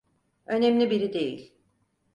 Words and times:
Önemli 0.45 0.89
biri 0.91 1.13
değil. 1.13 1.55